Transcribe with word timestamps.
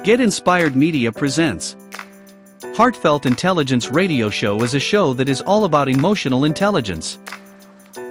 Get 0.00 0.20
Inspired 0.20 0.74
Media 0.74 1.12
presents 1.12 1.76
Heartfelt 2.74 3.26
Intelligence 3.26 3.90
Radio 3.90 4.30
Show 4.30 4.62
is 4.62 4.72
a 4.72 4.80
show 4.80 5.12
that 5.12 5.28
is 5.28 5.42
all 5.42 5.66
about 5.66 5.88
emotional 5.88 6.46
intelligence. 6.46 7.18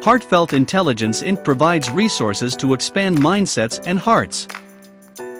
Heartfelt 0.03 0.53
Intelligence 0.53 1.23
Inc. 1.23 1.43
provides 1.43 1.89
resources 1.89 2.55
to 2.57 2.75
expand 2.75 3.17
mindsets 3.17 3.81
and 3.87 3.97
hearts. 3.97 4.47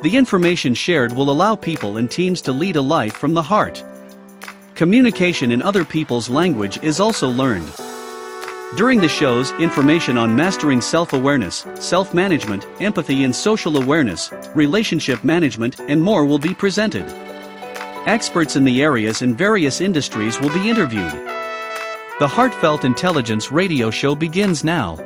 The 0.02 0.18
information 0.18 0.74
shared 0.74 1.14
will 1.14 1.30
allow 1.30 1.56
people 1.56 1.98
and 1.98 2.10
teams 2.10 2.42
to 2.42 2.52
lead 2.52 2.76
a 2.76 2.82
life 2.82 3.14
from 3.14 3.36
the 3.36 3.44
heart. 3.44 3.84
Communication 4.74 5.52
in 5.52 5.62
other 5.62 5.86
people's 5.86 6.28
language 6.28 6.84
is 6.84 7.00
also 7.00 7.30
learned. 7.30 7.72
During 8.78 9.02
the 9.02 9.10
shows, 9.10 9.52
information 9.60 10.18
on 10.18 10.34
mastering 10.34 10.80
self 10.80 11.12
awareness, 11.12 11.66
self 11.76 12.14
management, 12.14 12.66
empathy, 12.80 13.26
and 13.26 13.36
social 13.36 13.76
awareness, 13.76 14.32
relationship 14.56 15.26
management, 15.26 15.82
and 15.82 16.02
more 16.02 16.26
will 16.26 16.40
be 16.40 16.54
presented. 16.54 17.04
Experts 18.08 18.56
in 18.56 18.64
the 18.64 18.82
areas 18.82 19.24
in 19.24 19.36
various 19.36 19.82
industries 19.82 20.40
will 20.40 20.54
be 20.54 20.70
interviewed. 20.70 21.12
The 22.20 22.28
Heartfelt 22.30 22.86
Intelligence 22.86 23.52
radio 23.52 23.92
show 23.92 24.16
begins 24.16 24.64
now. 24.64 24.98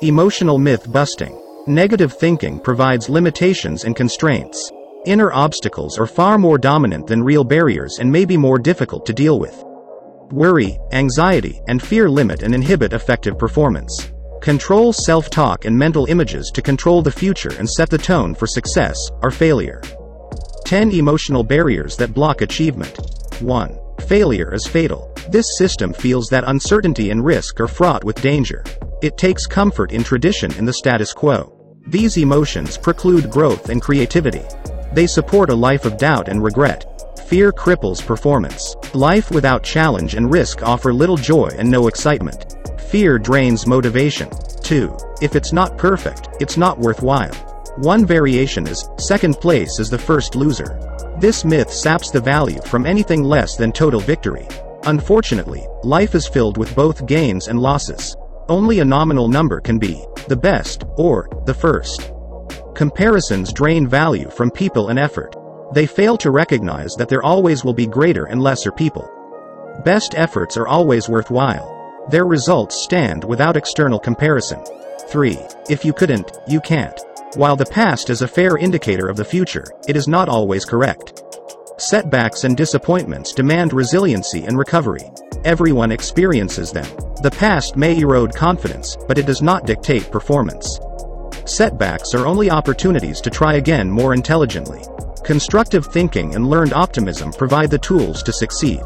Emotional 0.00 0.56
myth 0.56 0.90
busting. 0.90 1.38
Negative 1.66 2.12
thinking 2.12 2.58
provides 2.58 3.10
limitations 3.10 3.84
and 3.84 3.94
constraints. 3.94 4.72
Inner 5.04 5.30
obstacles 5.30 5.98
are 5.98 6.06
far 6.06 6.38
more 6.38 6.56
dominant 6.56 7.06
than 7.06 7.22
real 7.22 7.44
barriers 7.44 7.98
and 7.98 8.10
may 8.10 8.24
be 8.24 8.38
more 8.38 8.58
difficult 8.58 9.04
to 9.06 9.12
deal 9.12 9.38
with. 9.38 9.62
Worry, 10.32 10.78
anxiety, 10.92 11.60
and 11.68 11.80
fear 11.80 12.08
limit 12.10 12.42
and 12.42 12.54
inhibit 12.54 12.92
effective 12.92 13.38
performance. 13.38 14.12
Control 14.40 14.92
self-talk 14.92 15.64
and 15.64 15.76
mental 15.76 16.06
images 16.06 16.50
to 16.52 16.62
control 16.62 17.00
the 17.00 17.12
future 17.12 17.52
and 17.58 17.68
set 17.68 17.88
the 17.88 17.98
tone 17.98 18.34
for 18.34 18.46
success, 18.46 18.98
or 19.22 19.30
failure. 19.30 19.80
10 20.64 20.90
emotional 20.90 21.44
barriers 21.44 21.96
that 21.96 22.12
block 22.12 22.40
achievement. 22.40 22.98
1. 23.40 23.78
Failure 24.08 24.52
is 24.52 24.66
fatal. 24.66 25.12
This 25.30 25.56
system 25.58 25.92
feels 25.92 26.28
that 26.28 26.44
uncertainty 26.48 27.10
and 27.10 27.24
risk 27.24 27.60
are 27.60 27.68
fraught 27.68 28.02
with 28.02 28.20
danger. 28.20 28.64
It 29.02 29.16
takes 29.16 29.46
comfort 29.46 29.92
in 29.92 30.02
tradition 30.02 30.52
and 30.54 30.66
the 30.66 30.72
status 30.72 31.12
quo. 31.12 31.52
These 31.86 32.16
emotions 32.16 32.76
preclude 32.76 33.30
growth 33.30 33.68
and 33.68 33.80
creativity. 33.80 34.42
They 34.92 35.06
support 35.06 35.50
a 35.50 35.54
life 35.54 35.84
of 35.84 35.98
doubt 35.98 36.28
and 36.28 36.42
regret. 36.42 36.84
Fear 37.26 37.50
cripples 37.50 38.06
performance. 38.06 38.76
Life 38.94 39.32
without 39.32 39.64
challenge 39.64 40.14
and 40.14 40.30
risk 40.30 40.62
offer 40.62 40.94
little 40.94 41.16
joy 41.16 41.48
and 41.58 41.68
no 41.68 41.88
excitement. 41.88 42.54
Fear 42.88 43.18
drains 43.18 43.66
motivation. 43.66 44.30
2. 44.62 44.96
If 45.20 45.34
it's 45.34 45.52
not 45.52 45.76
perfect, 45.76 46.28
it's 46.38 46.56
not 46.56 46.78
worthwhile. 46.78 47.34
One 47.78 48.06
variation 48.06 48.68
is, 48.68 48.88
second 49.00 49.40
place 49.40 49.80
is 49.80 49.90
the 49.90 49.98
first 49.98 50.36
loser. 50.36 50.78
This 51.18 51.44
myth 51.44 51.72
saps 51.72 52.12
the 52.12 52.20
value 52.20 52.60
from 52.62 52.86
anything 52.86 53.24
less 53.24 53.56
than 53.56 53.72
total 53.72 53.98
victory. 53.98 54.46
Unfortunately, 54.84 55.66
life 55.82 56.14
is 56.14 56.28
filled 56.28 56.56
with 56.56 56.76
both 56.76 57.06
gains 57.06 57.48
and 57.48 57.58
losses. 57.58 58.16
Only 58.48 58.78
a 58.78 58.84
nominal 58.84 59.26
number 59.26 59.60
can 59.60 59.80
be 59.80 60.06
the 60.28 60.36
best, 60.36 60.84
or 60.96 61.28
the 61.44 61.54
first. 61.54 62.12
Comparisons 62.76 63.52
drain 63.52 63.88
value 63.88 64.30
from 64.30 64.48
people 64.52 64.90
and 64.90 64.98
effort. 64.98 65.34
They 65.72 65.86
fail 65.86 66.16
to 66.18 66.30
recognize 66.30 66.94
that 66.94 67.08
there 67.08 67.22
always 67.22 67.64
will 67.64 67.74
be 67.74 67.86
greater 67.86 68.26
and 68.26 68.40
lesser 68.42 68.70
people. 68.70 69.10
Best 69.84 70.14
efforts 70.16 70.56
are 70.56 70.68
always 70.68 71.08
worthwhile. 71.08 72.06
Their 72.08 72.26
results 72.26 72.80
stand 72.80 73.24
without 73.24 73.56
external 73.56 73.98
comparison. 73.98 74.62
3. 75.08 75.38
If 75.68 75.84
you 75.84 75.92
couldn't, 75.92 76.32
you 76.46 76.60
can't. 76.60 76.98
While 77.34 77.56
the 77.56 77.66
past 77.66 78.10
is 78.10 78.22
a 78.22 78.28
fair 78.28 78.56
indicator 78.56 79.08
of 79.08 79.16
the 79.16 79.24
future, 79.24 79.64
it 79.88 79.96
is 79.96 80.08
not 80.08 80.28
always 80.28 80.64
correct. 80.64 81.22
Setbacks 81.78 82.44
and 82.44 82.56
disappointments 82.56 83.32
demand 83.32 83.72
resiliency 83.72 84.44
and 84.44 84.56
recovery. 84.56 85.10
Everyone 85.44 85.92
experiences 85.92 86.72
them. 86.72 86.86
The 87.22 87.30
past 87.30 87.76
may 87.76 87.98
erode 87.98 88.34
confidence, 88.34 88.96
but 89.08 89.18
it 89.18 89.26
does 89.26 89.42
not 89.42 89.66
dictate 89.66 90.10
performance. 90.10 90.80
Setbacks 91.44 92.14
are 92.14 92.26
only 92.26 92.50
opportunities 92.50 93.20
to 93.20 93.30
try 93.30 93.54
again 93.54 93.90
more 93.90 94.14
intelligently. 94.14 94.82
Constructive 95.26 95.86
thinking 95.86 96.36
and 96.36 96.48
learned 96.48 96.72
optimism 96.72 97.32
provide 97.32 97.68
the 97.68 97.78
tools 97.78 98.22
to 98.22 98.32
succeed. 98.32 98.80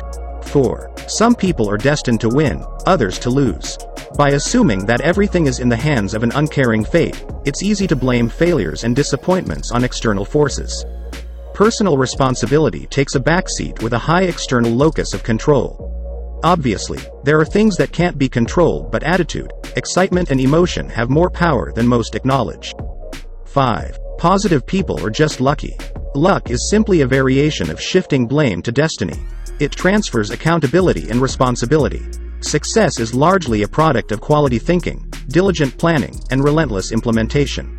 4. 0.44 0.90
Some 1.06 1.34
people 1.34 1.68
are 1.68 1.76
destined 1.76 2.18
to 2.22 2.30
win, 2.30 2.64
others 2.86 3.18
to 3.18 3.28
lose. 3.28 3.76
By 4.16 4.30
assuming 4.30 4.86
that 4.86 5.02
everything 5.02 5.46
is 5.46 5.60
in 5.60 5.68
the 5.68 5.76
hands 5.76 6.14
of 6.14 6.22
an 6.22 6.32
uncaring 6.34 6.82
fate, 6.82 7.26
it's 7.44 7.62
easy 7.62 7.86
to 7.88 7.94
blame 7.94 8.30
failures 8.30 8.84
and 8.84 8.96
disappointments 8.96 9.70
on 9.70 9.84
external 9.84 10.24
forces. 10.24 10.86
Personal 11.52 11.98
responsibility 11.98 12.86
takes 12.86 13.16
a 13.16 13.20
backseat 13.20 13.82
with 13.82 13.92
a 13.92 13.98
high 13.98 14.22
external 14.22 14.72
locus 14.72 15.12
of 15.12 15.22
control. 15.22 16.40
Obviously, 16.42 17.00
there 17.22 17.38
are 17.38 17.44
things 17.44 17.76
that 17.76 17.92
can't 17.92 18.16
be 18.16 18.30
controlled 18.30 18.90
but 18.90 19.02
attitude, 19.02 19.52
excitement 19.76 20.30
and 20.30 20.40
emotion 20.40 20.88
have 20.88 21.10
more 21.10 21.28
power 21.28 21.70
than 21.74 21.86
most 21.86 22.14
acknowledge. 22.14 22.74
5. 23.44 23.98
Positive 24.16 24.66
people 24.66 25.04
are 25.04 25.10
just 25.10 25.42
lucky. 25.42 25.76
Luck 26.16 26.50
is 26.50 26.68
simply 26.68 27.02
a 27.02 27.06
variation 27.06 27.70
of 27.70 27.80
shifting 27.80 28.26
blame 28.26 28.62
to 28.62 28.72
destiny. 28.72 29.16
It 29.60 29.70
transfers 29.70 30.30
accountability 30.30 31.08
and 31.08 31.22
responsibility. 31.22 32.02
Success 32.40 32.98
is 32.98 33.14
largely 33.14 33.62
a 33.62 33.68
product 33.68 34.10
of 34.10 34.20
quality 34.20 34.58
thinking, 34.58 35.08
diligent 35.28 35.78
planning, 35.78 36.18
and 36.32 36.42
relentless 36.42 36.90
implementation. 36.90 37.78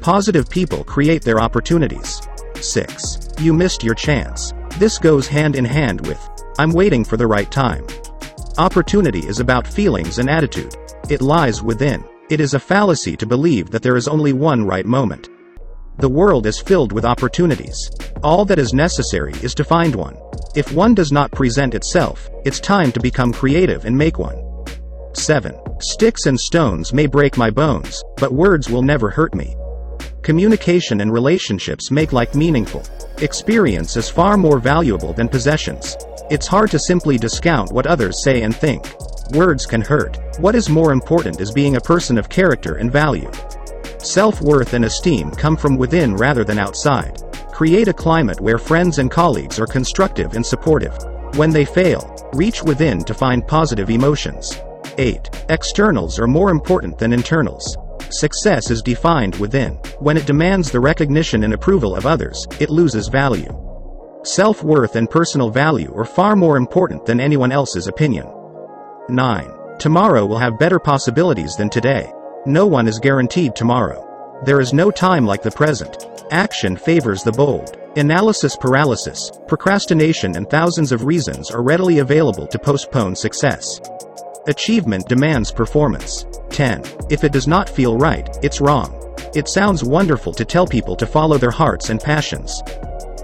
Positive 0.00 0.48
people 0.48 0.82
create 0.82 1.20
their 1.20 1.40
opportunities. 1.40 2.22
6. 2.54 3.18
You 3.38 3.52
missed 3.52 3.84
your 3.84 3.94
chance. 3.94 4.54
This 4.78 4.96
goes 4.96 5.28
hand 5.28 5.54
in 5.54 5.66
hand 5.66 6.06
with, 6.06 6.26
I'm 6.58 6.72
waiting 6.72 7.04
for 7.04 7.18
the 7.18 7.26
right 7.26 7.52
time. 7.52 7.86
Opportunity 8.56 9.26
is 9.26 9.40
about 9.40 9.66
feelings 9.66 10.18
and 10.18 10.30
attitude. 10.30 10.74
It 11.10 11.20
lies 11.20 11.62
within. 11.62 12.02
It 12.30 12.40
is 12.40 12.54
a 12.54 12.60
fallacy 12.60 13.14
to 13.18 13.26
believe 13.26 13.70
that 13.72 13.82
there 13.82 13.96
is 13.96 14.08
only 14.08 14.32
one 14.32 14.64
right 14.64 14.86
moment. 14.86 15.28
The 15.98 16.08
world 16.08 16.46
is 16.46 16.60
filled 16.60 16.92
with 16.92 17.04
opportunities. 17.04 17.90
All 18.22 18.44
that 18.44 18.58
is 18.60 18.72
necessary 18.72 19.32
is 19.42 19.52
to 19.56 19.64
find 19.64 19.96
one. 19.96 20.16
If 20.54 20.72
one 20.72 20.94
does 20.94 21.10
not 21.10 21.32
present 21.32 21.74
itself, 21.74 22.30
it's 22.44 22.60
time 22.60 22.92
to 22.92 23.00
become 23.00 23.32
creative 23.32 23.84
and 23.84 23.98
make 23.98 24.16
one. 24.16 24.36
7. 25.14 25.58
Sticks 25.80 26.26
and 26.26 26.38
stones 26.38 26.92
may 26.92 27.06
break 27.06 27.36
my 27.36 27.50
bones, 27.50 28.00
but 28.16 28.32
words 28.32 28.70
will 28.70 28.82
never 28.82 29.10
hurt 29.10 29.34
me. 29.34 29.56
Communication 30.22 31.00
and 31.00 31.12
relationships 31.12 31.90
make 31.90 32.12
life 32.12 32.32
meaningful. 32.32 32.84
Experience 33.20 33.96
is 33.96 34.08
far 34.08 34.36
more 34.36 34.60
valuable 34.60 35.12
than 35.12 35.28
possessions. 35.28 35.96
It's 36.30 36.46
hard 36.46 36.70
to 36.70 36.78
simply 36.78 37.18
discount 37.18 37.72
what 37.72 37.88
others 37.88 38.22
say 38.22 38.42
and 38.42 38.54
think. 38.54 38.86
Words 39.32 39.66
can 39.66 39.80
hurt. 39.80 40.16
What 40.38 40.54
is 40.54 40.68
more 40.68 40.92
important 40.92 41.40
is 41.40 41.50
being 41.50 41.74
a 41.74 41.80
person 41.80 42.18
of 42.18 42.28
character 42.28 42.76
and 42.76 42.92
value. 42.92 43.30
Self-worth 43.98 44.74
and 44.74 44.84
esteem 44.84 45.30
come 45.30 45.56
from 45.56 45.76
within 45.76 46.14
rather 46.14 46.44
than 46.44 46.58
outside. 46.58 47.22
Create 47.50 47.88
a 47.88 47.92
climate 47.92 48.40
where 48.40 48.58
friends 48.58 48.98
and 48.98 49.10
colleagues 49.10 49.58
are 49.58 49.66
constructive 49.66 50.34
and 50.34 50.46
supportive. 50.46 50.96
When 51.34 51.50
they 51.50 51.64
fail, 51.64 52.14
reach 52.32 52.62
within 52.62 53.04
to 53.04 53.14
find 53.14 53.46
positive 53.46 53.90
emotions. 53.90 54.60
8. 54.98 55.46
Externals 55.48 56.18
are 56.18 56.26
more 56.28 56.50
important 56.50 56.96
than 56.98 57.12
internals. 57.12 57.76
Success 58.10 58.70
is 58.70 58.82
defined 58.82 59.34
within. 59.36 59.72
When 59.98 60.16
it 60.16 60.26
demands 60.26 60.70
the 60.70 60.80
recognition 60.80 61.42
and 61.42 61.52
approval 61.52 61.96
of 61.96 62.06
others, 62.06 62.46
it 62.60 62.70
loses 62.70 63.08
value. 63.08 63.50
Self-worth 64.22 64.96
and 64.96 65.10
personal 65.10 65.50
value 65.50 65.92
are 65.96 66.04
far 66.04 66.36
more 66.36 66.56
important 66.56 67.04
than 67.04 67.20
anyone 67.20 67.52
else's 67.52 67.88
opinion. 67.88 68.26
9. 69.08 69.50
Tomorrow 69.78 70.24
will 70.26 70.38
have 70.38 70.58
better 70.58 70.78
possibilities 70.78 71.56
than 71.56 71.68
today. 71.68 72.12
No 72.46 72.66
one 72.66 72.86
is 72.86 73.00
guaranteed 73.00 73.56
tomorrow. 73.56 74.04
There 74.44 74.60
is 74.60 74.72
no 74.72 74.90
time 74.90 75.26
like 75.26 75.42
the 75.42 75.50
present. 75.50 76.06
Action 76.30 76.76
favors 76.76 77.22
the 77.24 77.32
bold. 77.32 77.76
Analysis 77.96 78.56
paralysis, 78.56 79.32
procrastination 79.48 80.36
and 80.36 80.48
thousands 80.48 80.92
of 80.92 81.04
reasons 81.04 81.50
are 81.50 81.62
readily 81.62 81.98
available 81.98 82.46
to 82.46 82.58
postpone 82.58 83.16
success. 83.16 83.80
Achievement 84.46 85.08
demands 85.08 85.50
performance. 85.50 86.26
10. 86.50 86.84
If 87.10 87.24
it 87.24 87.32
does 87.32 87.48
not 87.48 87.68
feel 87.68 87.96
right, 87.96 88.28
it's 88.42 88.60
wrong. 88.60 88.94
It 89.34 89.48
sounds 89.48 89.82
wonderful 89.82 90.32
to 90.34 90.44
tell 90.44 90.66
people 90.66 90.94
to 90.96 91.06
follow 91.06 91.38
their 91.38 91.50
hearts 91.50 91.90
and 91.90 92.00
passions. 92.00 92.62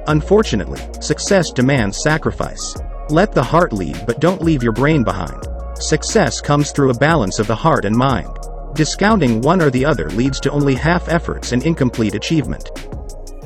Unfortunately, 0.08 0.80
success 1.00 1.50
demands 1.50 2.02
sacrifice. 2.02 2.74
Let 3.10 3.32
the 3.32 3.42
heart 3.42 3.72
lead 3.72 4.04
but 4.06 4.20
don't 4.20 4.42
leave 4.42 4.62
your 4.62 4.72
brain 4.72 5.04
behind. 5.04 5.46
Success 5.78 6.40
comes 6.40 6.72
through 6.72 6.90
a 6.90 6.98
balance 6.98 7.38
of 7.38 7.46
the 7.46 7.54
heart 7.54 7.84
and 7.84 7.96
mind. 7.96 8.36
Discounting 8.74 9.40
one 9.40 9.62
or 9.62 9.70
the 9.70 9.84
other 9.84 10.10
leads 10.10 10.40
to 10.40 10.50
only 10.50 10.74
half 10.74 11.08
efforts 11.08 11.52
and 11.52 11.64
incomplete 11.64 12.16
achievement. 12.16 12.68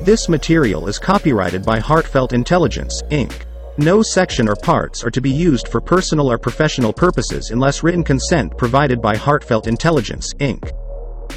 This 0.01 0.27
material 0.27 0.89
is 0.89 0.99
copyrighted 0.99 1.67
by 1.67 1.81
Heartfelt 1.81 2.33
Intelligence, 2.33 3.03
Inc. 3.11 3.43
No 3.77 4.01
section 4.01 4.49
or 4.49 4.57
parts 4.57 5.05
are 5.05 5.11
to 5.11 5.21
be 5.21 5.31
used 5.31 5.69
for 5.69 5.83
personal 5.83 6.31
or 6.31 6.39
professional 6.39 6.95
purposes 6.95 7.51
unless 7.51 7.83
written 7.83 8.03
consent 8.03 8.57
provided 8.57 9.03
by 9.03 9.17
Heartfelt 9.17 9.67
Intelligence, 9.67 10.33
Inc. 10.41 10.73